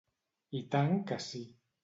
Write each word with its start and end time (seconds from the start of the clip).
I 0.59 0.61
tant 0.77 0.97
que 1.13 1.19
sí. 1.27 1.45